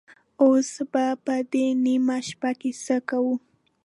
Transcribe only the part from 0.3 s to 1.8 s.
اوس به په دې